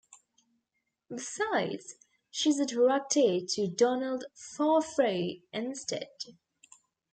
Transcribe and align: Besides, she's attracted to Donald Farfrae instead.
Besides, 1.09 1.93
she's 2.31 2.57
attracted 2.59 3.47
to 3.49 3.67
Donald 3.67 4.25
Farfrae 4.33 5.43
instead. 5.53 6.09